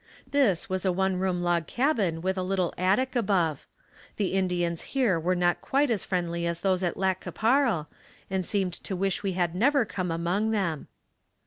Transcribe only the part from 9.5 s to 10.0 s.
never